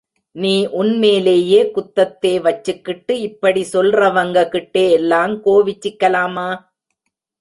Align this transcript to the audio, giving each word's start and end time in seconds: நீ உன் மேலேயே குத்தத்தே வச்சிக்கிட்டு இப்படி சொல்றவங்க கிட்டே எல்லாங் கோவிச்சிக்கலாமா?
நீ 0.35 0.53
உன் 0.71 0.93
மேலேயே 0.97 1.59
குத்தத்தே 1.75 2.31
வச்சிக்கிட்டு 2.39 3.15
இப்படி 3.19 3.67
சொல்றவங்க 3.73 4.47
கிட்டே 4.49 4.85
எல்லாங் 4.91 5.35
கோவிச்சிக்கலாமா? 5.45 6.49